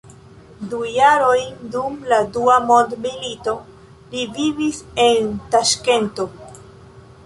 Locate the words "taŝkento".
5.55-6.33